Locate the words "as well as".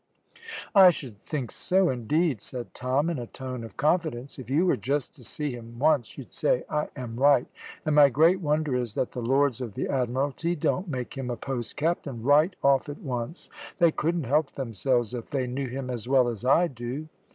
15.91-16.45